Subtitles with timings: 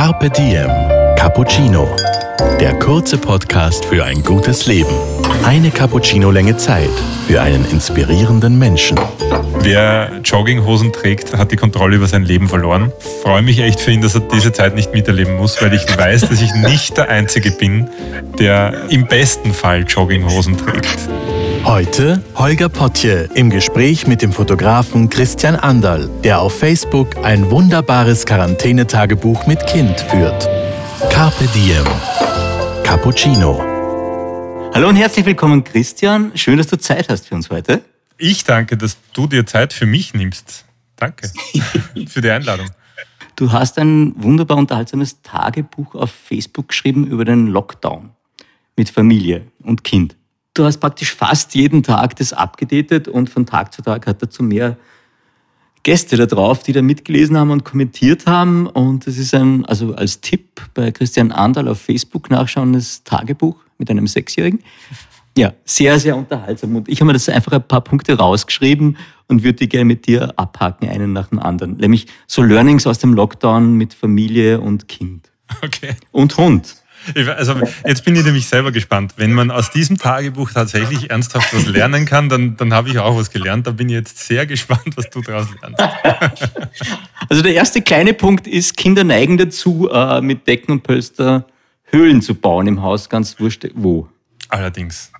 [0.00, 0.70] Carpe Diem
[1.14, 1.86] Cappuccino.
[2.58, 4.94] Der kurze Podcast für ein gutes Leben.
[5.44, 6.88] Eine Cappuccino-Länge Zeit
[7.26, 8.98] für einen inspirierenden Menschen.
[9.58, 12.92] Wer Jogginghosen trägt, hat die Kontrolle über sein Leben verloren.
[13.22, 16.22] Freue mich echt für ihn, dass er diese Zeit nicht miterleben muss, weil ich weiß,
[16.30, 17.90] dass ich nicht der Einzige bin,
[18.38, 21.10] der im besten Fall Jogginghosen trägt.
[21.64, 28.24] Heute Holger Potje im Gespräch mit dem Fotografen Christian Anderl, der auf Facebook ein wunderbares
[28.24, 30.48] Quarantänetagebuch mit Kind führt.
[31.10, 31.84] Carpe Diem.
[32.82, 33.60] Cappuccino.
[34.72, 36.32] Hallo und herzlich willkommen, Christian.
[36.34, 37.82] Schön, dass du Zeit hast für uns heute.
[38.16, 40.64] Ich danke, dass du dir Zeit für mich nimmst.
[40.96, 41.30] Danke
[42.08, 42.68] für die Einladung.
[43.36, 48.10] Du hast ein wunderbar unterhaltsames Tagebuch auf Facebook geschrieben über den Lockdown
[48.76, 50.16] mit Familie und Kind.
[50.60, 54.42] Du hast praktisch fast jeden Tag das abgedatet und von Tag zu Tag hat dazu
[54.42, 54.76] mehr
[55.84, 58.66] Gäste da drauf, die da mitgelesen haben und kommentiert haben.
[58.66, 63.56] Und das ist ein, also als Tipp bei Christian Andal auf Facebook nachschauen, das Tagebuch
[63.78, 64.62] mit einem Sechsjährigen.
[65.34, 66.76] Ja, sehr, sehr unterhaltsam.
[66.76, 70.06] Und ich habe mir das einfach ein paar Punkte rausgeschrieben und würde die gerne mit
[70.06, 71.78] dir abhaken, einen nach dem anderen.
[71.78, 75.30] Nämlich so Learnings aus dem Lockdown mit Familie und Kind.
[75.62, 75.96] Okay.
[76.12, 76.79] Und Hund.
[77.36, 77.54] Also
[77.86, 79.14] jetzt bin ich nämlich selber gespannt.
[79.16, 83.16] Wenn man aus diesem Tagebuch tatsächlich ernsthaft was lernen kann, dann, dann habe ich auch
[83.16, 83.66] was gelernt.
[83.66, 85.80] Da bin ich jetzt sehr gespannt, was du daraus lernst.
[87.28, 91.46] Also der erste kleine Punkt ist, Kinder neigen dazu, äh, mit Decken und Pölster
[91.84, 94.08] Höhlen zu bauen im Haus, ganz wurscht wo.
[94.48, 95.12] Allerdings.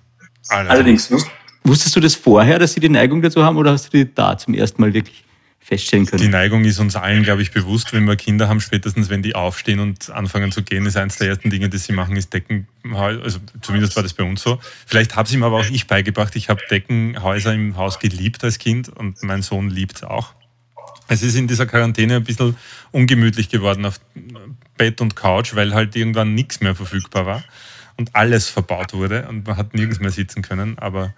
[0.49, 1.09] Allerdings.
[1.09, 1.31] Allerdings.
[1.63, 4.37] Wusstest du das vorher, dass sie die Neigung dazu haben oder hast du die da
[4.37, 5.23] zum ersten Mal wirklich
[5.61, 6.21] feststellen können.
[6.21, 9.35] Die Neigung ist uns allen, glaube ich, bewusst, wenn wir Kinder haben, spätestens wenn die
[9.35, 13.23] aufstehen und anfangen zu gehen, ist eines der ersten Dinge, die sie machen, ist Deckenhäuser.
[13.23, 14.59] Also zumindest war das bei uns so.
[14.87, 16.35] Vielleicht habe es ihm aber auch ich beigebracht.
[16.35, 20.33] Ich habe Deckenhäuser im Haus geliebt als Kind und mein Sohn liebt es auch.
[21.07, 22.55] Es ist in dieser Quarantäne ein bisschen
[22.91, 23.99] ungemütlich geworden auf
[24.77, 27.43] Bett und Couch, weil halt irgendwann nichts mehr verfügbar war
[27.97, 30.79] und alles verbaut wurde und man hat nirgends mehr sitzen können.
[30.79, 31.13] Aber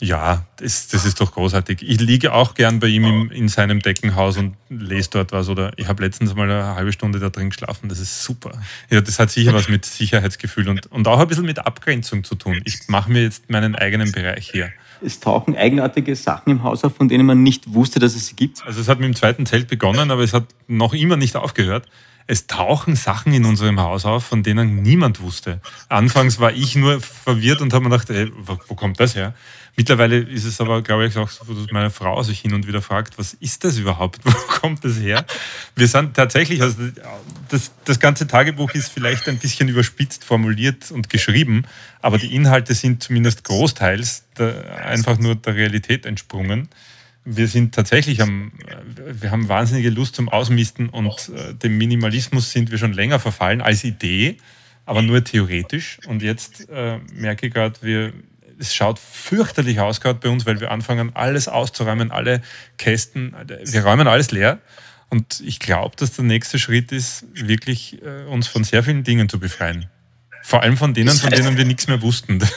[0.00, 1.82] ja, das, das ist doch großartig.
[1.82, 5.48] Ich liege auch gern bei ihm im, in seinem Deckenhaus und lese dort was.
[5.48, 7.88] Oder ich habe letztens mal eine halbe Stunde da drin geschlafen.
[7.88, 8.52] Das ist super.
[8.90, 12.34] Ja, das hat sicher was mit Sicherheitsgefühl und, und auch ein bisschen mit Abgrenzung zu
[12.34, 12.60] tun.
[12.64, 14.70] Ich mache mir jetzt meinen eigenen Bereich hier.
[15.02, 18.36] Es tauchen eigenartige Sachen im Haus auf, von denen man nicht wusste, dass es sie
[18.36, 18.64] gibt.
[18.66, 21.86] Also es hat mit dem zweiten Zelt begonnen, aber es hat noch immer nicht aufgehört
[22.26, 25.60] es tauchen Sachen in unserem Haus auf, von denen niemand wusste.
[25.88, 29.34] Anfangs war ich nur verwirrt und habe mir gedacht, ey, wo kommt das her?
[29.78, 32.80] Mittlerweile ist es aber, glaube ich, auch so, dass meine Frau sich hin und wieder
[32.80, 34.20] fragt, was ist das überhaupt?
[34.24, 35.26] Wo kommt das her?
[35.74, 36.78] Wir sind tatsächlich, also
[37.50, 41.64] das, das ganze Tagebuch ist vielleicht ein bisschen überspitzt formuliert und geschrieben,
[42.00, 46.70] aber die Inhalte sind zumindest großteils der, einfach nur der Realität entsprungen
[47.26, 48.52] wir sind tatsächlich am,
[48.96, 53.60] wir haben wahnsinnige Lust zum Ausmisten und äh, dem Minimalismus sind wir schon länger verfallen
[53.60, 54.36] als Idee,
[54.86, 55.98] aber nur theoretisch.
[56.06, 58.12] Und jetzt äh, merke ich gerade, wir,
[58.58, 62.42] es schaut fürchterlich aus gerade bei uns, weil wir anfangen, alles auszuräumen, alle
[62.78, 64.60] Kästen, wir räumen alles leer.
[65.10, 69.28] Und ich glaube, dass der nächste Schritt ist, wirklich äh, uns von sehr vielen Dingen
[69.28, 69.86] zu befreien.
[70.42, 72.40] Vor allem von denen, von denen wir nichts mehr wussten.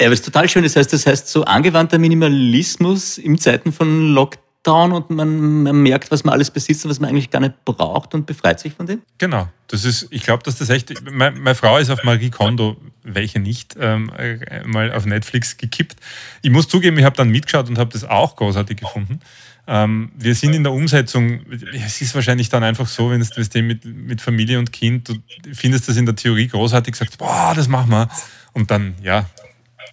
[0.00, 0.62] Ja, aber es ist total schön.
[0.62, 6.10] Das heißt, das heißt, so angewandter Minimalismus in Zeiten von Lockdown und man, man, merkt,
[6.10, 8.86] was man alles besitzt und was man eigentlich gar nicht braucht und befreit sich von
[8.86, 9.02] dem?
[9.18, 9.48] Genau.
[9.68, 10.92] Das ist, ich glaube, dass das echt.
[11.10, 15.96] Meine, meine, Frau ist auf Marie Kondo, welche nicht, ähm, äh, mal auf Netflix gekippt.
[16.42, 19.20] Ich muss zugeben, ich habe dann mitgeschaut und habe das auch großartig gefunden.
[19.68, 21.40] Ähm, wir sind in der Umsetzung,
[21.74, 25.16] es ist wahrscheinlich dann einfach so, wenn du mit, mit Familie und Kind, du
[25.52, 28.08] findest das in der Theorie großartig, sagst, boah, das machen wir.
[28.52, 29.26] Und dann, ja,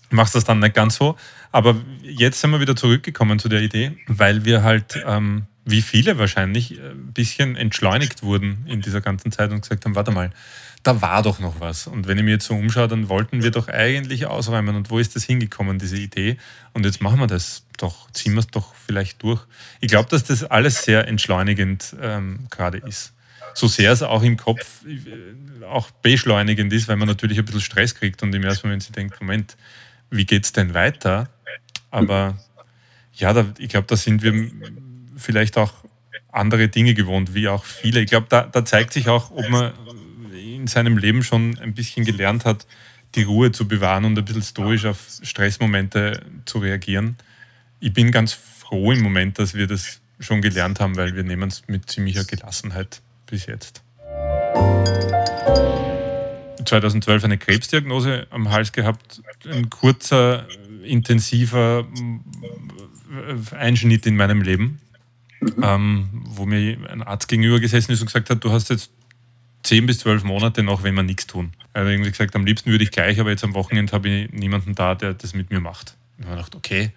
[0.10, 1.18] machst das dann nicht ganz so.
[1.52, 6.18] Aber jetzt sind wir wieder zurückgekommen zu der Idee, weil wir halt, ähm, wie viele
[6.18, 10.32] wahrscheinlich, äh, ein bisschen entschleunigt wurden in dieser ganzen Zeit und gesagt haben, warte mal,
[10.84, 11.88] da war doch noch was.
[11.88, 14.76] Und wenn ich mir jetzt so umschaue, dann wollten wir doch eigentlich ausräumen.
[14.76, 16.38] Und wo ist das hingekommen, diese Idee?
[16.74, 19.42] Und jetzt machen wir das doch, ziehen wir es doch vielleicht durch.
[19.80, 23.14] Ich glaube, dass das alles sehr entschleunigend ähm, gerade ist.
[23.54, 27.62] So sehr es auch im Kopf äh, auch beschleunigend ist, weil man natürlich ein bisschen
[27.62, 29.56] Stress kriegt und im ersten Moment sich denkt, Moment,
[30.14, 31.30] wie geht es denn weiter?
[31.92, 32.38] Aber
[33.14, 34.52] ja, da, ich glaube, da sind wir
[35.18, 35.74] vielleicht auch
[36.32, 38.02] andere Dinge gewohnt, wie auch viele.
[38.02, 39.74] Ich glaube, da, da zeigt sich auch, ob man
[40.34, 42.66] in seinem Leben schon ein bisschen gelernt hat,
[43.16, 47.18] die Ruhe zu bewahren und ein bisschen stoisch auf Stressmomente zu reagieren.
[47.80, 51.50] Ich bin ganz froh im Moment, dass wir das schon gelernt haben, weil wir nehmen
[51.50, 53.84] es mit ziemlicher Gelassenheit bis jetzt.
[56.66, 60.48] 2012 eine Krebsdiagnose am Hals gehabt, ein kurzer,
[60.84, 61.86] intensiver
[63.58, 64.80] Einschnitt in meinem Leben,
[65.40, 65.64] mhm.
[65.64, 68.92] ähm, wo mir ein Arzt gegenüber gesessen ist und gesagt hat, du hast jetzt
[69.64, 71.54] zehn bis zwölf Monate noch, wenn wir nichts tun.
[71.74, 74.32] Er hat irgendwie gesagt, am liebsten würde ich gleich, aber jetzt am Wochenende habe ich
[74.32, 75.96] niemanden da, der das mit mir macht.
[76.18, 76.92] Und ich habe gedacht, okay,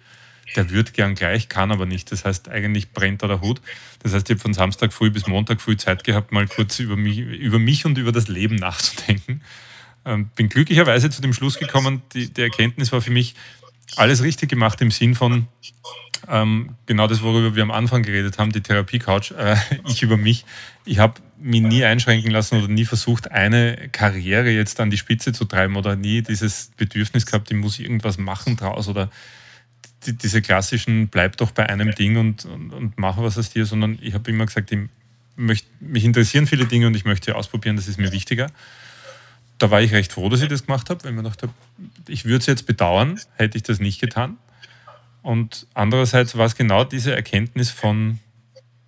[0.55, 2.11] der würde gern gleich, kann aber nicht.
[2.11, 3.61] Das heißt, eigentlich brennt da der Hut.
[4.03, 6.95] Das heißt, ich habe von Samstag früh bis Montag früh Zeit gehabt, mal kurz über
[6.95, 9.41] mich, über mich und über das Leben nachzudenken.
[10.05, 13.35] Ähm, bin glücklicherweise zu dem Schluss gekommen, die, die Erkenntnis war für mich,
[13.95, 15.47] alles richtig gemacht im Sinn von,
[16.27, 19.55] ähm, genau das, worüber wir am Anfang geredet haben, die Therapie-Couch, äh,
[19.87, 20.45] ich über mich.
[20.85, 25.33] Ich habe mich nie einschränken lassen oder nie versucht, eine Karriere jetzt an die Spitze
[25.33, 29.09] zu treiben oder nie dieses Bedürfnis gehabt, ich muss irgendwas machen draus oder
[30.05, 33.65] die, diese klassischen, bleib doch bei einem Ding und, und, und mach was aus dir,
[33.65, 34.79] sondern ich habe immer gesagt, ich
[35.35, 38.47] möchte, mich interessieren viele Dinge und ich möchte ausprobieren, das ist mir wichtiger.
[39.57, 41.49] Da war ich recht froh, dass ich das gemacht habe, weil ich mir dachte,
[42.07, 44.37] ich würde es jetzt bedauern, hätte ich das nicht getan.
[45.23, 48.19] Und andererseits war es genau diese Erkenntnis von,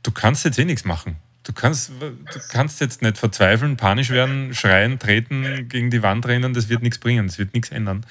[0.04, 1.16] du kannst jetzt eh nichts machen.
[1.44, 6.54] Du kannst, du kannst jetzt nicht verzweifeln, panisch werden, schreien, treten, gegen die Wand rennen,
[6.54, 8.06] das wird nichts bringen, das wird nichts ändern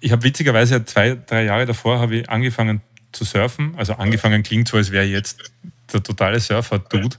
[0.00, 2.80] ich habe witzigerweise zwei, drei Jahre davor habe ich angefangen
[3.12, 3.74] zu surfen.
[3.76, 5.50] Also angefangen klingt so, als wäre jetzt
[5.92, 7.16] der totale Surfer-Dude.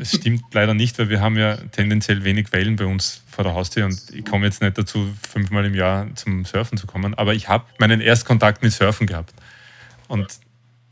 [0.00, 3.54] Es stimmt leider nicht, weil wir haben ja tendenziell wenig Wellen bei uns vor der
[3.54, 7.14] Haustür und ich komme jetzt nicht dazu, fünfmal im Jahr zum Surfen zu kommen.
[7.14, 9.34] Aber ich habe meinen Erstkontakt mit Surfen gehabt.
[10.08, 10.26] Und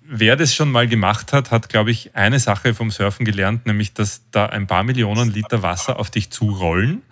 [0.02, 3.92] wer das schon mal gemacht hat, hat, glaube ich, eine Sache vom Surfen gelernt, nämlich,
[3.92, 7.02] dass da ein paar Millionen Liter Wasser auf dich zurollen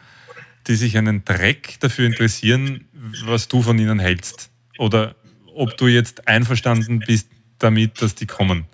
[0.67, 2.87] die sich einen Dreck dafür interessieren,
[3.25, 4.51] was du von ihnen hältst.
[4.79, 5.15] Oder
[5.55, 7.29] ob du jetzt einverstanden bist
[7.59, 8.67] damit, dass die kommen.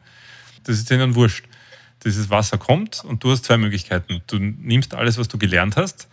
[0.65, 1.45] Das ist ihnen wurscht.
[2.05, 4.23] Dieses Wasser kommt und du hast zwei Möglichkeiten.
[4.27, 6.09] Du nimmst alles, was du gelernt hast,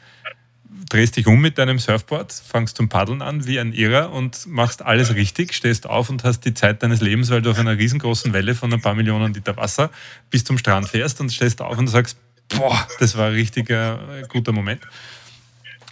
[0.89, 4.81] drehst dich um mit deinem Surfboard, fangst zum Paddeln an wie ein Irrer und machst
[4.81, 8.33] alles richtig, stehst auf und hast die Zeit deines Lebens, weil du auf einer riesengroßen
[8.33, 9.89] Welle von ein paar Millionen Liter Wasser
[10.29, 12.17] bis zum Strand fährst und stehst auf und sagst,
[12.49, 14.81] boah, das war ein richtiger guter Moment.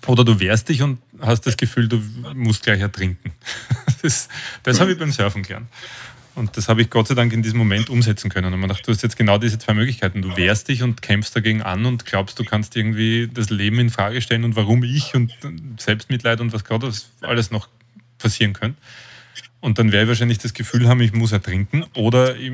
[0.07, 2.01] Oder du wehrst dich und hast das Gefühl, du
[2.33, 3.31] musst gleich ertrinken.
[4.01, 4.29] Das,
[4.61, 5.67] das habe ich beim Surfen gelernt.
[6.35, 8.53] Und das habe ich Gott sei Dank in diesem Moment umsetzen können.
[8.53, 10.21] Und man dachte, du hast jetzt genau diese zwei Möglichkeiten.
[10.21, 13.89] Du wehrst dich und kämpfst dagegen an und glaubst, du kannst irgendwie das Leben in
[13.89, 15.33] Frage stellen und warum ich und
[15.79, 16.91] Selbstmitleid und was gerade
[17.21, 17.67] alles noch
[18.19, 18.79] passieren könnte.
[19.59, 21.85] Und dann werde ich wahrscheinlich das Gefühl haben, ich muss ertrinken.
[21.95, 22.51] Oder ich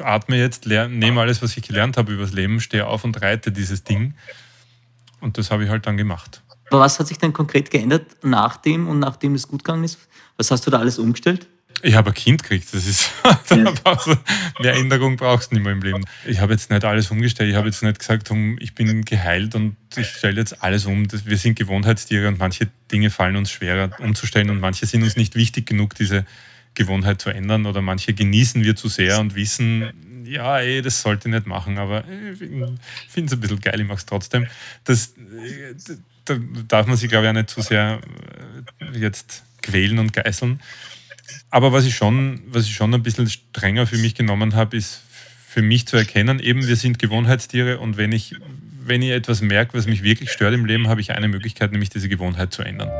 [0.00, 3.50] atme jetzt, nehme alles, was ich gelernt habe über das Leben, stehe auf und reite
[3.50, 4.12] dieses Ding
[5.24, 6.42] und das habe ich halt dann gemacht.
[6.70, 9.98] Aber was hat sich denn konkret geändert nach dem und nachdem es gut gegangen ist?
[10.36, 11.48] Was hast du da alles umgestellt?
[11.82, 13.10] Ich habe ein Kind gekriegt, das ist
[14.60, 16.04] mehr Änderung brauchst du nicht mehr im Leben.
[16.24, 18.30] Ich habe jetzt nicht alles umgestellt, ich habe jetzt nicht gesagt,
[18.60, 21.06] ich bin geheilt und ich stelle jetzt alles um.
[21.10, 25.34] Wir sind Gewohnheitstiere und manche Dinge fallen uns schwerer umzustellen und manche sind uns nicht
[25.34, 26.24] wichtig genug, diese
[26.74, 29.92] Gewohnheit zu ändern oder manche genießen wir zu sehr und wissen,
[30.24, 32.78] ja, ey, das sollte ich nicht machen, aber ich finde
[33.26, 34.46] es ein bisschen geil, ich mache es trotzdem.
[34.84, 35.14] Das,
[36.24, 36.36] da
[36.68, 38.00] darf man sich, glaube ich, auch nicht zu sehr
[38.80, 40.60] äh, jetzt quälen und geißeln.
[41.50, 45.02] Aber was ich schon, was ich schon ein bisschen strenger für mich genommen habe, ist
[45.48, 48.34] für mich zu erkennen, eben wir sind Gewohnheitstiere und wenn ich,
[48.84, 51.90] wenn ich etwas merke, was mich wirklich stört im Leben, habe ich eine Möglichkeit, nämlich
[51.90, 52.90] diese Gewohnheit zu ändern.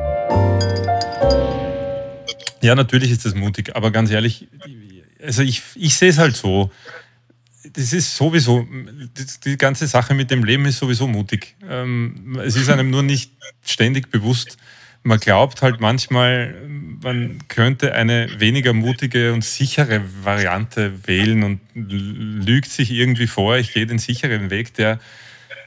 [2.62, 4.46] Ja, natürlich ist das mutig, aber ganz ehrlich,
[5.22, 6.70] also ich, ich sehe es halt so
[7.72, 8.66] das ist sowieso,
[9.44, 11.56] die ganze Sache mit dem Leben ist sowieso mutig.
[11.68, 13.32] Ähm, es ist einem nur nicht
[13.64, 14.58] ständig bewusst.
[15.02, 16.54] Man glaubt halt manchmal,
[17.02, 23.72] man könnte eine weniger mutige und sichere Variante wählen und lügt sich irgendwie vor, ich
[23.72, 24.98] gehe den sicheren Weg, der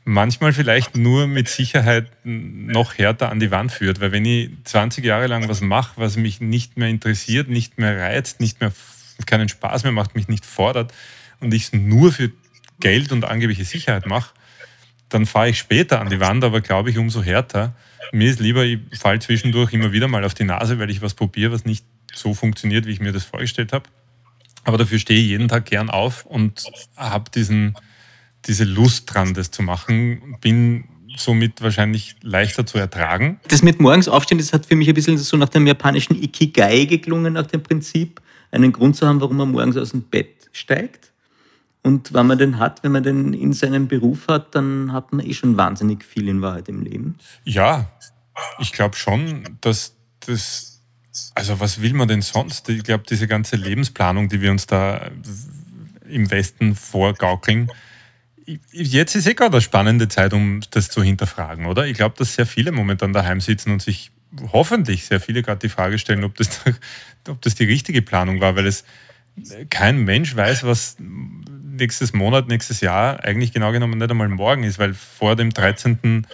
[0.05, 3.99] manchmal vielleicht nur mit Sicherheit noch härter an die Wand führt.
[3.99, 7.99] Weil wenn ich 20 Jahre lang was mache, was mich nicht mehr interessiert, nicht mehr
[7.99, 8.71] reizt, nicht mehr
[9.25, 10.93] keinen Spaß mehr macht, mich nicht fordert,
[11.39, 12.31] und ich es nur für
[12.79, 14.33] Geld und angebliche Sicherheit mache,
[15.09, 17.75] dann fahre ich später an die Wand, aber glaube ich umso härter.
[18.11, 21.13] Mir ist lieber, ich falle zwischendurch immer wieder mal auf die Nase, weil ich was
[21.13, 23.85] probiere, was nicht so funktioniert, wie ich mir das vorgestellt habe.
[24.63, 26.63] Aber dafür stehe ich jeden Tag gern auf und
[26.95, 30.37] habe diese Lust dran, das zu machen.
[30.41, 33.39] Bin somit wahrscheinlich leichter zu ertragen.
[33.47, 36.85] Das mit morgens aufstehen, das hat für mich ein bisschen so nach dem japanischen Ikigai
[36.85, 41.11] geklungen, nach dem Prinzip, einen Grund zu haben, warum man morgens aus dem Bett steigt.
[41.87, 45.25] Und wenn man den hat, wenn man den in seinem Beruf hat, dann hat man
[45.25, 47.15] eh schon wahnsinnig viel in Wahrheit im Leben.
[47.45, 47.89] Ja,
[48.59, 50.81] ich glaube schon, dass das,
[51.33, 52.67] also was will man denn sonst?
[52.67, 55.09] Ich glaube, diese ganze Lebensplanung, die wir uns da
[56.09, 57.71] im Westen vorgaukeln,
[58.73, 61.87] jetzt ist eh gerade eine spannende Zeit, um das zu hinterfragen, oder?
[61.87, 64.11] Ich glaube, dass sehr viele momentan daheim sitzen und sich
[64.51, 66.49] hoffentlich sehr viele gerade die Frage stellen, ob das,
[67.29, 68.83] ob das die richtige Planung war, weil es
[69.69, 70.97] kein Mensch weiß, was
[71.77, 76.25] nächstes Monat, nächstes Jahr eigentlich genau genommen nicht einmal morgen ist, weil vor dem 13.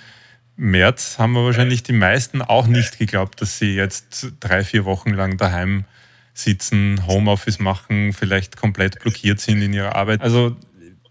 [0.56, 5.12] März haben wir wahrscheinlich die meisten auch nicht geglaubt, dass sie jetzt drei, vier Wochen
[5.12, 5.86] lang daheim
[6.34, 10.22] sitzen, Homeoffice machen, vielleicht komplett blockiert sind in ihrer Arbeit.
[10.22, 10.56] Also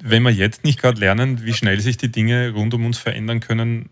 [0.03, 3.41] wenn wir jetzt nicht gerade lernen, wie schnell sich die Dinge rund um uns verändern
[3.41, 3.89] können,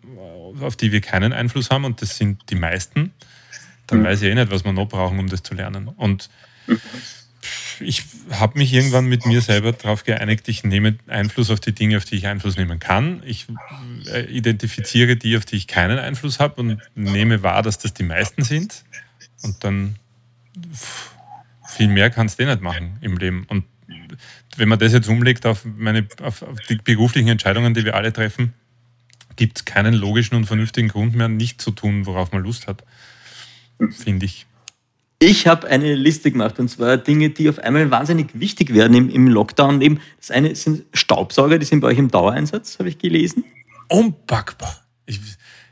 [0.60, 3.12] auf die wir keinen Einfluss haben, und das sind die meisten,
[3.86, 4.04] dann mhm.
[4.04, 5.88] weiß ich eh nicht, was wir noch brauchen, um das zu lernen.
[5.88, 6.28] Und
[7.80, 11.96] ich habe mich irgendwann mit mir selber darauf geeinigt, ich nehme Einfluss auf die Dinge,
[11.96, 13.22] auf die ich Einfluss nehmen kann.
[13.24, 13.46] Ich
[14.06, 18.02] äh, identifiziere die, auf die ich keinen Einfluss habe und nehme wahr, dass das die
[18.02, 18.84] meisten sind.
[19.42, 19.96] Und dann
[21.66, 23.44] viel mehr kannst du eh nicht machen im Leben.
[23.48, 23.64] Und
[24.56, 28.12] wenn man das jetzt umlegt auf, meine, auf, auf die beruflichen Entscheidungen, die wir alle
[28.12, 28.54] treffen,
[29.36, 32.84] gibt es keinen logischen und vernünftigen Grund mehr, nicht zu tun, worauf man Lust hat,
[33.90, 34.46] finde ich.
[35.22, 39.10] Ich habe eine Liste gemacht und zwar Dinge, die auf einmal wahnsinnig wichtig werden im,
[39.10, 39.82] im Lockdown.
[39.82, 43.44] Eben das eine sind Staubsauger, die sind bei euch im Dauereinsatz, habe ich gelesen.
[43.88, 44.82] Unpackbar.
[45.04, 45.20] Ich,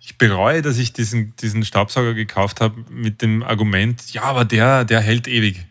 [0.02, 4.85] ich bereue, dass ich diesen, diesen Staubsauger gekauft habe mit dem Argument, ja, aber der,
[4.85, 5.64] der hält ewig.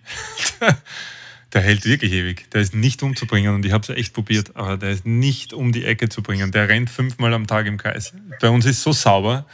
[1.53, 2.50] der hält wirklich ewig.
[2.50, 5.72] Der ist nicht umzubringen und ich habe es echt probiert, aber der ist nicht um
[5.72, 6.51] die Ecke zu bringen.
[6.51, 8.12] Der rennt fünfmal am Tag im Kreis.
[8.41, 9.46] Bei uns ist so sauber,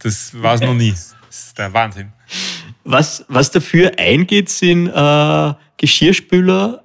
[0.00, 0.90] das war es noch nie.
[0.90, 2.12] Das ist der Wahnsinn.
[2.84, 6.82] Was, was dafür eingeht, sind äh, Geschirrspüler,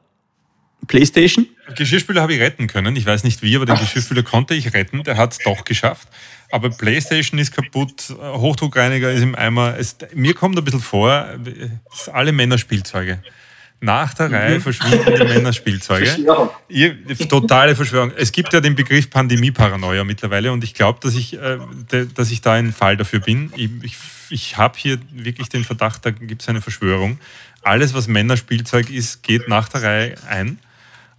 [0.87, 1.47] Playstation.
[1.75, 2.95] Geschirrspüler habe ich retten können.
[2.95, 5.03] Ich weiß nicht wie, aber den Geschirrspüler konnte ich retten.
[5.03, 6.07] Der hat es doch geschafft.
[6.51, 9.75] Aber Playstation ist kaputt, Hochdruckreiniger ist im Eimer.
[9.77, 11.27] Es, mir kommt ein bisschen vor,
[11.91, 13.19] es sind alle Männerspielzeuge.
[13.81, 14.61] Nach der Reihe mhm.
[14.61, 16.05] verschwinden die Männerspielzeuge.
[16.05, 16.49] Verschwörung.
[17.27, 18.11] totale Verschwörung.
[18.15, 21.57] Es gibt ja den Begriff Pandemie-Paranoia mittlerweile und ich glaube, dass, ich, äh,
[22.13, 23.51] dass ich da ein Fall dafür bin.
[23.55, 23.97] Ich, ich,
[24.29, 27.19] ich habe hier wirklich den Verdacht, da gibt es eine Verschwörung.
[27.61, 30.59] Alles, was Männerspielzeug ist, geht nach der Reihe ein.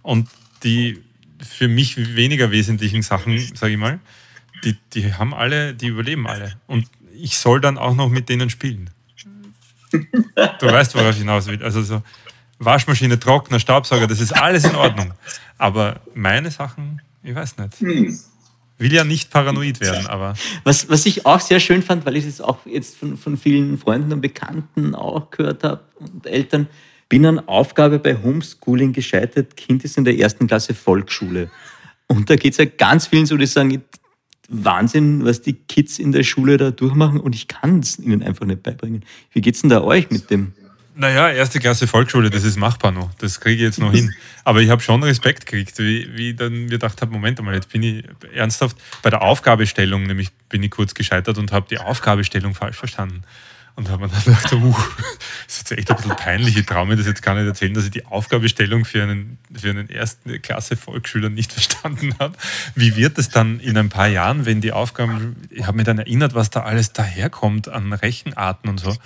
[0.01, 0.29] Und
[0.63, 1.03] die
[1.39, 3.99] für mich weniger wesentlichen Sachen, sage ich mal,
[4.63, 6.55] die, die haben alle, die überleben alle.
[6.67, 8.89] Und ich soll dann auch noch mit denen spielen.
[9.91, 11.63] Du weißt, worauf ich hinaus will.
[11.63, 12.03] Also so,
[12.59, 15.13] Waschmaschine, Trockner, Staubsauger, das ist alles in Ordnung.
[15.57, 17.79] Aber meine Sachen, ich weiß nicht.
[17.79, 18.19] Hm.
[18.77, 20.35] Will ja nicht paranoid werden, aber.
[20.63, 23.77] Was, was ich auch sehr schön fand, weil ich es auch jetzt von, von vielen
[23.77, 26.67] Freunden und Bekannten auch gehört habe und Eltern,
[27.09, 29.57] bin an Aufgabe bei Homeschooling gescheitert.
[29.57, 31.49] Kind ist in der ersten Klasse Volksschule.
[32.07, 33.81] Und da geht es ja ganz vielen so, die sagen,
[34.49, 38.45] Wahnsinn, was die Kids in der Schule da durchmachen und ich kann es ihnen einfach
[38.45, 39.03] nicht beibringen.
[39.31, 40.53] Wie geht es denn da euch mit dem?
[40.99, 43.13] Naja, erste Klasse Volksschule, das ist machbar noch.
[43.19, 44.15] Das kriege ich jetzt noch hin.
[44.43, 47.69] Aber ich habe schon Respekt gekriegt, wie, wie dann mir gedacht habe, Moment mal, jetzt
[47.69, 52.55] bin ich ernsthaft bei der Aufgabestellung, nämlich bin ich kurz gescheitert und habe die Aufgabestellung
[52.55, 53.21] falsch verstanden.
[53.75, 54.75] Und habe mir dann gedacht, uh,
[55.45, 56.57] das ist jetzt echt ein bisschen peinlich.
[56.57, 59.69] Ich traue mir das jetzt gar nicht erzählen, dass ich die Aufgabestellung für einen, für
[59.69, 62.35] einen ersten Klasse Volksschüler nicht verstanden habe.
[62.73, 65.99] Wie wird es dann in ein paar Jahren, wenn die Aufgaben, ich habe mir dann
[65.99, 68.97] erinnert, was da alles daherkommt an Rechenarten und so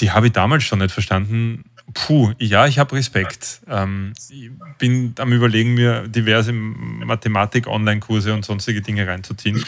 [0.00, 1.64] die habe ich damals schon nicht verstanden.
[1.94, 3.60] Puh, ja, ich habe Respekt.
[3.68, 9.64] Ähm, ich bin am Überlegen, mir diverse Mathematik-Online-Kurse und sonstige Dinge reinzuziehen,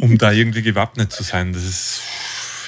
[0.00, 1.52] um da irgendwie gewappnet zu sein.
[1.54, 2.02] Das ist,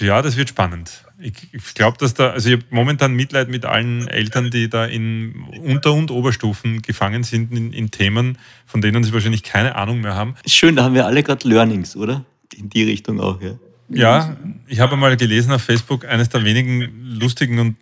[0.00, 1.04] ja, das wird spannend.
[1.18, 4.84] Ich, ich glaube, dass da, also ich habe momentan Mitleid mit allen Eltern, die da
[4.86, 10.00] in Unter- und Oberstufen gefangen sind in, in Themen, von denen sie wahrscheinlich keine Ahnung
[10.00, 10.34] mehr haben.
[10.46, 12.24] Schön, da haben wir alle gerade Learnings, oder?
[12.54, 13.58] In die Richtung auch, ja.
[13.88, 14.36] Ja,
[14.66, 17.76] ich habe mal gelesen auf Facebook, eines der wenigen lustigen und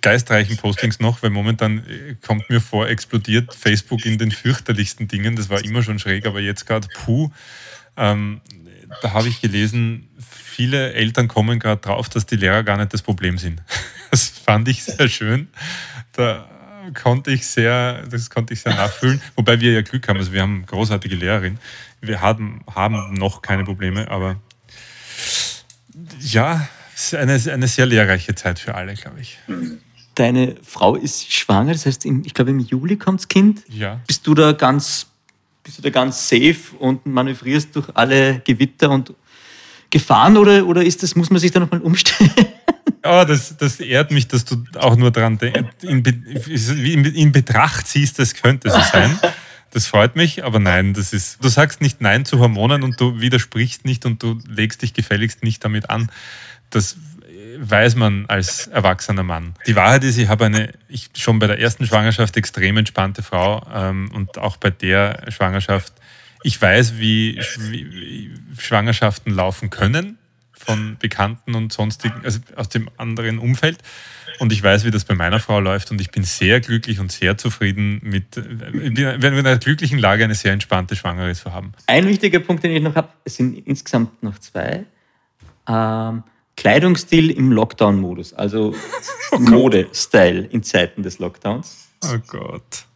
[0.00, 5.36] geistreichen Postings noch, weil momentan äh, kommt mir vor, explodiert Facebook in den fürchterlichsten Dingen.
[5.36, 7.30] Das war immer schon schräg, aber jetzt gerade, puh.
[7.96, 8.40] Ähm,
[9.02, 13.02] da habe ich gelesen, viele Eltern kommen gerade drauf, dass die Lehrer gar nicht das
[13.02, 13.62] Problem sind.
[14.08, 15.48] Das fand ich sehr schön.
[16.12, 16.48] Da
[16.94, 19.20] konnte ich sehr, das konnte ich sehr nachfühlen.
[19.34, 20.16] Wobei wir ja Glück haben.
[20.16, 21.58] Also wir haben großartige Lehrerin.
[22.00, 24.40] Wir haben, haben noch keine Probleme, aber
[26.20, 29.38] ja, es ist eine, eine sehr lehrreiche Zeit für alle, glaube ich.
[30.14, 33.62] Deine Frau ist schwanger, das heißt, ich glaube, im Juli kommt das Kind.
[33.68, 34.00] Ja.
[34.06, 35.06] Bist du da ganz,
[35.62, 39.12] bist du da ganz safe und manövrierst durch alle Gewitter und
[39.90, 42.30] Gefahren oder, oder ist das, muss man sich da nochmal umstellen?
[43.04, 48.18] Ja, das, das ehrt mich, dass du auch nur daran in, in, in Betracht ziehst,
[48.18, 49.16] das könnte so sein.
[49.76, 53.20] Das freut mich, aber nein, das ist, du sagst nicht Nein zu Hormonen und du
[53.20, 56.10] widersprichst nicht und du legst dich gefälligst nicht damit an.
[56.70, 56.96] Das
[57.58, 59.54] weiß man als erwachsener Mann.
[59.66, 63.66] Die Wahrheit ist, ich habe eine, ich schon bei der ersten Schwangerschaft extrem entspannte Frau
[63.70, 65.92] ähm, und auch bei der Schwangerschaft,
[66.42, 70.16] ich weiß, wie, wie Schwangerschaften laufen können
[70.58, 73.78] von Bekannten und sonstigen, also aus dem anderen Umfeld.
[74.38, 77.10] Und ich weiß, wie das bei meiner Frau läuft und ich bin sehr glücklich und
[77.10, 81.72] sehr zufrieden mit, wenn wir in einer glücklichen Lage eine sehr entspannte Schwangere zu haben.
[81.86, 84.84] Ein wichtiger Punkt, den ich noch habe, es sind insgesamt noch zwei.
[85.68, 86.22] Ähm,
[86.56, 88.74] Kleidungsstil im Lockdown-Modus, also
[89.32, 91.88] oh Mode-Style in Zeiten des Lockdowns.
[92.04, 92.86] Oh Gott.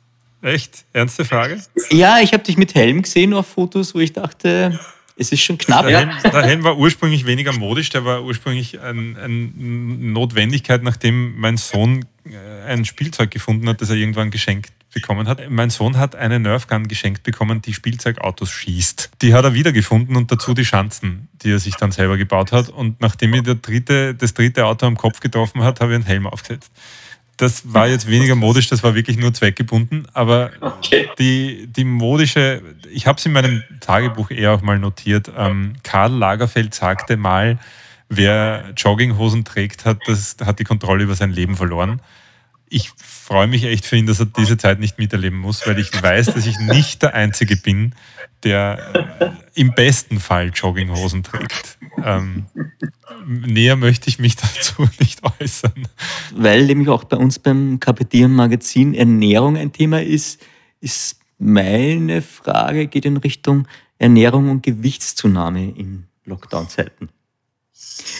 [0.42, 0.84] Echt?
[0.92, 1.62] Ernste Frage?
[1.90, 4.78] Ja, ich habe dich mit Helm gesehen auf Fotos, wo ich dachte,
[5.16, 5.86] es ist schon knapp.
[5.86, 11.38] Der Helm, der Helm war ursprünglich weniger modisch, der war ursprünglich eine ein Notwendigkeit, nachdem
[11.38, 15.48] mein Sohn äh, ein Spielzeug gefunden hat, das er irgendwann geschenkt bekommen hat.
[15.48, 19.10] Mein Sohn hat eine Nerfgun geschenkt bekommen, die Spielzeugautos schießt.
[19.22, 22.68] Die hat er wiedergefunden und dazu die Schanzen, die er sich dann selber gebaut hat.
[22.68, 26.06] Und nachdem er der dritte, das dritte Auto am Kopf getroffen hat, habe ich einen
[26.06, 26.72] Helm aufgesetzt.
[27.40, 30.06] Das war jetzt weniger modisch, das war wirklich nur zweckgebunden.
[30.12, 31.08] Aber okay.
[31.18, 32.60] die, die modische,
[32.92, 35.32] ich habe es in meinem Tagebuch eher auch mal notiert.
[35.34, 37.58] Ähm, Karl Lagerfeld sagte mal,
[38.10, 42.02] wer Jogginghosen trägt, hat, das, hat die Kontrolle über sein Leben verloren.
[42.72, 45.90] Ich freue mich echt für ihn, dass er diese Zeit nicht miterleben muss, weil ich
[45.92, 47.96] weiß, dass ich nicht der Einzige bin,
[48.44, 51.78] der äh, im besten Fall Jogginghosen trägt.
[52.02, 52.46] Ähm,
[53.26, 55.88] näher möchte ich mich dazu nicht äußern.
[56.34, 60.40] Weil nämlich auch bei uns beim Kapitieren Magazin Ernährung ein Thema ist,
[60.80, 63.66] ist meine Frage geht in Richtung
[63.98, 67.08] Ernährung und Gewichtszunahme in Lockdown-Zeiten.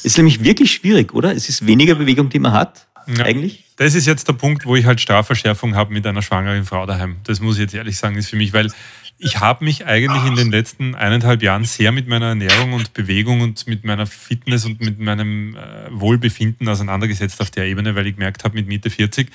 [0.02, 1.34] Ist nämlich wirklich schwierig, oder?
[1.34, 3.24] Es ist weniger Bewegung, die man hat, ja.
[3.24, 3.64] eigentlich.
[3.76, 7.16] Das ist jetzt der Punkt, wo ich halt Strafverschärfung habe mit einer schwangeren Frau daheim.
[7.24, 8.70] Das muss ich jetzt ehrlich sagen, ist für mich, weil
[9.18, 13.42] ich habe mich eigentlich in den letzten eineinhalb Jahren sehr mit meiner Ernährung und Bewegung
[13.42, 18.14] und mit meiner Fitness und mit meinem äh, Wohlbefinden auseinandergesetzt auf der Ebene, weil ich
[18.14, 19.28] gemerkt habe, mit Mitte 40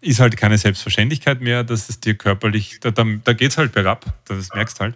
[0.00, 3.72] ist halt keine Selbstverständlichkeit mehr, dass es dir körperlich, da, da, da geht es halt
[3.72, 4.94] bergab, das merkst halt.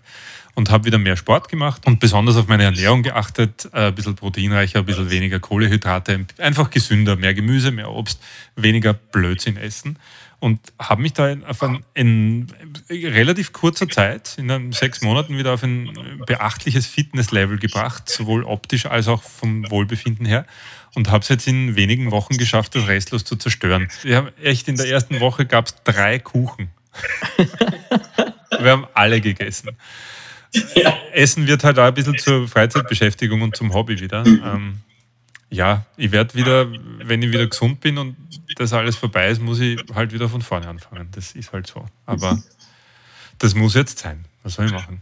[0.57, 4.15] Und habe wieder mehr Sport gemacht und besonders auf meine Ernährung geachtet, äh, ein bisschen
[4.15, 8.23] proteinreicher, ein bisschen weniger Kohlehydrate, einfach gesünder, mehr Gemüse, mehr Obst,
[8.55, 9.99] weniger Blödsinn essen
[10.45, 12.49] und habe mich da auf ein, in
[12.91, 15.91] relativ kurzer Zeit, in sechs Monaten, wieder auf ein
[16.27, 20.45] beachtliches Fitnesslevel gebracht, sowohl optisch als auch vom Wohlbefinden her.
[20.95, 23.89] Und habe es jetzt in wenigen Wochen geschafft, das restlos zu zerstören.
[24.03, 26.69] Wir haben echt in der ersten Woche gab es drei Kuchen.
[28.61, 29.71] Wir haben alle gegessen.
[30.75, 30.95] Ja.
[31.13, 34.27] Essen wird halt auch ein bisschen zur Freizeitbeschäftigung und zum Hobby wieder.
[34.27, 34.81] Ähm,
[35.51, 38.17] ja, ich werde wieder, wenn ich wieder gesund bin und
[38.57, 41.09] das alles vorbei ist, muss ich halt wieder von vorne anfangen.
[41.13, 41.85] Das ist halt so.
[42.07, 42.43] Aber
[43.39, 44.25] das muss jetzt sein.
[44.43, 45.01] Was soll ich machen?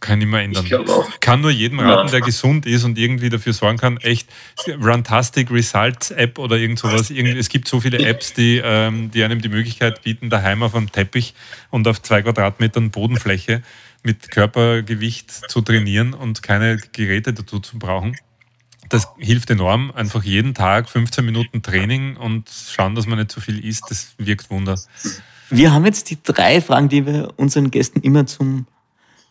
[0.00, 0.64] Kann ich mehr ändern.
[0.64, 4.28] Ich kann nur jedem raten, der gesund ist und irgendwie dafür sorgen kann, echt
[4.68, 7.10] Runtastic Results App oder irgend sowas.
[7.10, 10.90] Es gibt so viele Apps, die, ähm, die einem die Möglichkeit bieten, daheim auf einem
[10.90, 11.34] Teppich
[11.70, 13.62] und auf zwei Quadratmetern Bodenfläche
[14.02, 18.16] mit Körpergewicht zu trainieren und keine Geräte dazu zu brauchen
[18.88, 19.90] das hilft enorm.
[19.92, 24.14] Einfach jeden Tag 15 Minuten Training und schauen, dass man nicht zu viel isst, das
[24.18, 24.78] wirkt Wunder.
[25.50, 28.66] Wir haben jetzt die drei Fragen, die wir unseren Gästen immer zum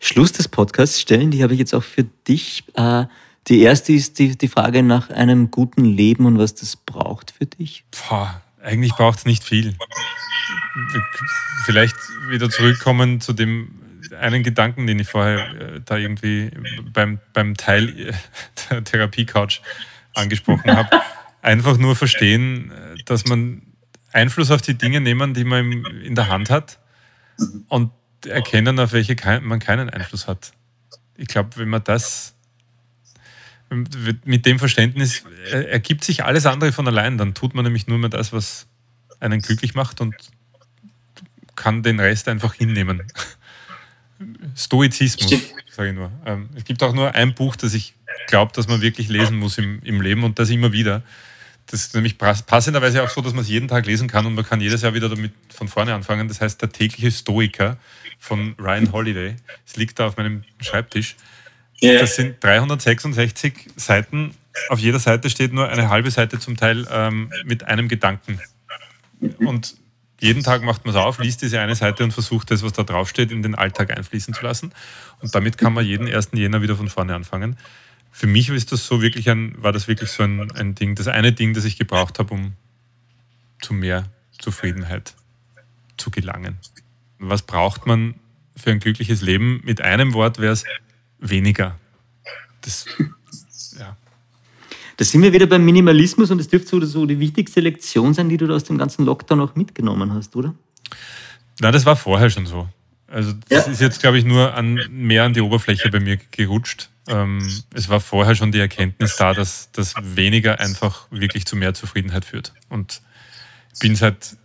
[0.00, 1.30] Schluss des Podcasts stellen.
[1.30, 2.64] Die habe ich jetzt auch für dich.
[2.74, 3.06] Äh,
[3.48, 7.46] die erste ist die, die Frage nach einem guten Leben und was das braucht für
[7.46, 7.84] dich.
[8.08, 9.76] Boah, eigentlich braucht es nicht viel.
[11.64, 11.96] Vielleicht
[12.28, 13.70] wieder zurückkommen zu dem
[14.12, 16.50] einen Gedanken, den ich vorher äh, da irgendwie
[16.92, 18.12] beim, beim Teil äh,
[18.70, 19.60] der Therapie-Couch
[20.14, 21.00] angesprochen habe.
[21.42, 23.62] Einfach nur verstehen, äh, dass man
[24.12, 26.78] Einfluss auf die Dinge nehmen, die man in der Hand hat
[27.68, 27.90] und
[28.26, 30.52] erkennen, auf welche man keinen Einfluss hat.
[31.16, 32.34] Ich glaube, wenn man das
[34.24, 38.08] mit dem Verständnis ergibt sich alles andere von allein, dann tut man nämlich nur mehr
[38.08, 38.68] das, was
[39.20, 40.14] einen glücklich macht und
[41.56, 43.02] kann den Rest einfach hinnehmen.
[44.54, 45.30] Stoizismus,
[45.70, 46.10] sage ich nur.
[46.24, 47.94] Ähm, es gibt auch nur ein Buch, das ich
[48.28, 51.02] glaube, dass man wirklich lesen muss im, im Leben und das immer wieder.
[51.66, 54.44] Das ist nämlich passenderweise auch so, dass man es jeden Tag lesen kann und man
[54.44, 56.28] kann jedes Jahr wieder damit von vorne anfangen.
[56.28, 57.76] Das heißt Der tägliche Stoiker
[58.18, 59.36] von Ryan Holiday.
[59.66, 61.16] Es liegt da auf meinem Schreibtisch.
[61.82, 62.00] Yeah.
[62.00, 64.32] Das sind 366 Seiten.
[64.68, 68.40] Auf jeder Seite steht nur eine halbe Seite zum Teil ähm, mit einem Gedanken.
[69.38, 69.76] Und
[70.20, 72.82] jeden Tag macht man es auf, liest diese eine Seite und versucht das, was da
[72.82, 74.72] draufsteht, in den Alltag einfließen zu lassen.
[75.20, 76.30] Und damit kann man jeden 1.
[76.32, 77.56] Jänner wieder von vorne anfangen.
[78.10, 81.06] Für mich ist das so wirklich ein, war das wirklich so ein, ein Ding, das
[81.08, 82.54] eine Ding, das ich gebraucht habe, um
[83.60, 84.04] zu mehr
[84.38, 85.14] Zufriedenheit
[85.98, 86.58] zu gelangen.
[87.18, 88.14] Was braucht man
[88.56, 89.60] für ein glückliches Leben?
[89.64, 90.64] Mit einem Wort wäre es
[91.18, 91.78] weniger.
[92.62, 92.86] Das
[94.96, 98.36] da sind wir wieder beim Minimalismus und das dürfte so, die wichtigste Lektion sein, die
[98.36, 100.54] du aus dem ganzen Lockdown auch mitgenommen hast, oder?
[101.60, 102.68] Nein, das war vorher schon so.
[103.08, 103.72] Also das ja.
[103.72, 106.90] ist jetzt, glaube ich, nur an, mehr an die Oberfläche bei mir gerutscht.
[107.08, 111.72] Ähm, es war vorher schon die Erkenntnis da, dass das weniger einfach wirklich zu mehr
[111.72, 112.52] Zufriedenheit führt.
[112.68, 113.00] Und
[113.80, 114.36] bin seit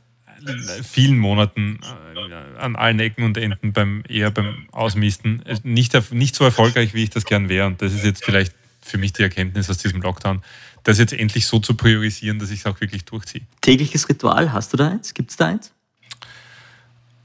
[0.84, 6.44] vielen Monaten äh, an allen Ecken und Enden beim eher beim Ausmisten nicht, nicht so
[6.44, 7.68] erfolgreich, wie ich das gern wäre.
[7.68, 10.42] Und das ist jetzt vielleicht für mich die Erkenntnis aus diesem Lockdown,
[10.84, 13.44] das jetzt endlich so zu priorisieren, dass ich es auch wirklich durchziehe.
[13.62, 15.14] Tägliches Ritual, hast du da eins?
[15.14, 15.72] Gibt es da eins?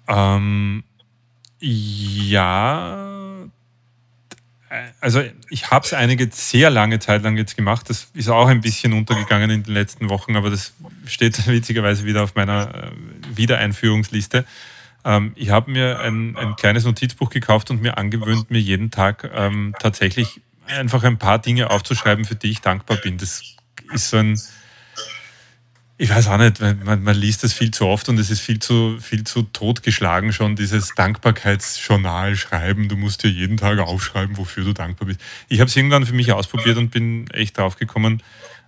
[0.08, 0.84] Ähm,
[1.58, 3.06] ja,
[5.00, 7.88] also ich habe es einige sehr lange Zeit lang jetzt gemacht.
[7.88, 10.74] Das ist auch ein bisschen untergegangen in den letzten Wochen, aber das
[11.06, 12.90] steht witzigerweise wieder auf meiner äh,
[13.34, 14.44] Wiedereinführungsliste.
[15.04, 19.30] Ähm, ich habe mir ein, ein, kleines Notizbuch gekauft und mir angewöhnt, mir jeden Tag
[19.34, 23.18] ähm, tatsächlich einfach ein paar Dinge aufzuschreiben, für die ich dankbar bin.
[23.18, 23.42] Das
[23.92, 24.40] ist so ein,
[25.98, 28.58] ich weiß auch nicht, man, man liest das viel zu oft und es ist viel
[28.58, 32.88] zu, viel zu totgeschlagen schon, dieses Dankbarkeitsjournal schreiben.
[32.88, 35.20] Du musst dir jeden Tag aufschreiben, wofür du dankbar bist.
[35.48, 38.22] Ich habe es irgendwann für mich ausprobiert und bin echt drauf gekommen,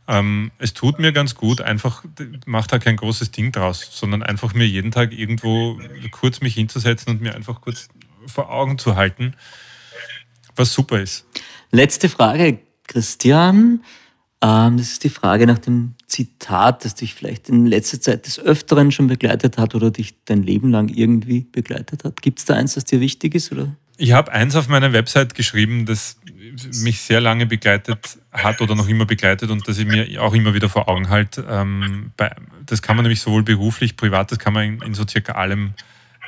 [0.08, 2.02] ähm, es tut mir ganz gut, einfach,
[2.46, 5.78] macht da kein großes Ding draus, sondern einfach mir jeden Tag irgendwo
[6.10, 7.88] kurz mich hinzusetzen und mir einfach kurz
[8.26, 9.34] vor Augen zu halten,
[10.58, 11.26] was super ist.
[11.70, 13.82] Letzte Frage, Christian.
[14.40, 18.38] Ähm, das ist die Frage nach dem Zitat, das dich vielleicht in letzter Zeit des
[18.38, 22.22] Öfteren schon begleitet hat oder dich dein Leben lang irgendwie begleitet hat.
[22.22, 23.52] Gibt es da eins, das dir wichtig ist?
[23.52, 23.74] Oder?
[23.96, 26.18] Ich habe eins auf meiner Website geschrieben, das
[26.82, 30.54] mich sehr lange begleitet hat oder noch immer begleitet und das ich mir auch immer
[30.54, 31.44] wieder vor Augen halte.
[31.48, 32.12] Ähm,
[32.64, 35.74] das kann man nämlich sowohl beruflich, privat, das kann man in, in so circa allem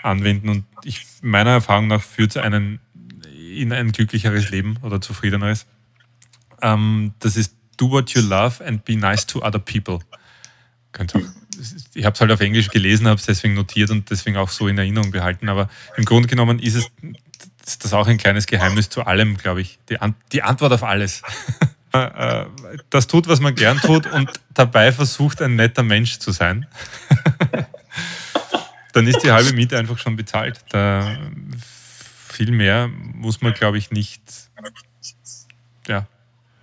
[0.02, 2.80] anwenden und ich, meiner Erfahrung nach führt es einen
[3.58, 5.66] in ein glücklicheres Leben oder zufriedeneres.
[6.62, 10.00] Ähm, das ist do what you love and be nice to other people.
[11.94, 14.66] Ich habe es halt auf Englisch gelesen, habe es deswegen notiert und deswegen auch so
[14.68, 15.48] in Erinnerung behalten.
[15.48, 16.90] Aber im Grunde genommen ist es
[17.66, 19.78] ist das auch ein kleines Geheimnis zu allem, glaube ich.
[19.88, 21.22] Die, An die Antwort auf alles.
[21.92, 22.44] Äh,
[22.88, 26.68] das tut, was man gern tut und dabei versucht, ein netter Mensch zu sein.
[28.92, 30.60] Dann ist die halbe Miete einfach schon bezahlt.
[30.68, 31.18] Da
[32.40, 34.22] viel mehr muss man, glaube ich, nicht.
[35.86, 36.06] Ja.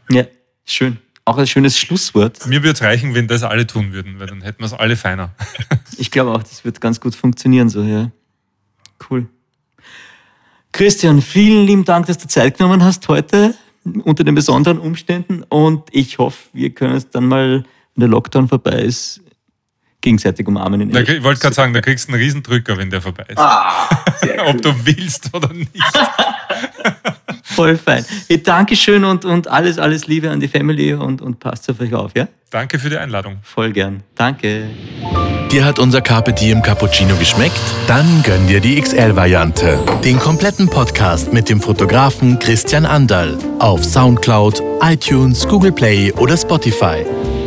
[0.09, 0.25] Ja,
[0.65, 2.47] schön auch ein schönes Schlusswort.
[2.47, 4.95] Mir würde es reichen, wenn das alle tun würden, weil dann hätten wir es alle
[4.95, 5.31] feiner.
[5.97, 8.11] ich glaube auch, das wird ganz gut funktionieren so, ja.
[9.09, 9.27] Cool.
[10.71, 13.55] Christian, vielen lieben Dank, dass du Zeit genommen hast heute
[14.05, 18.47] unter den besonderen Umständen und ich hoffe, wir können es dann mal, wenn der Lockdown
[18.47, 19.21] vorbei ist,
[20.01, 20.81] gegenseitig umarmen.
[20.81, 23.37] In da, ich wollte gerade sagen, da kriegst du einen Riesendrücker, wenn der vorbei ist.
[23.37, 23.89] Ah,
[24.47, 25.71] Ob du willst oder nicht.
[27.43, 28.05] Voll fein.
[28.27, 31.93] Hey, Dankeschön und, und alles, alles Liebe an die Family und, und passt auf euch
[31.93, 32.27] auf, ja?
[32.49, 33.39] Danke für die Einladung.
[33.41, 34.03] Voll gern.
[34.15, 34.69] Danke.
[35.51, 37.59] Dir hat unser Carpe Diem Cappuccino geschmeckt?
[37.87, 39.79] Dann gönn dir die XL-Variante.
[40.03, 47.05] Den kompletten Podcast mit dem Fotografen Christian Andal auf Soundcloud, iTunes, Google Play oder Spotify.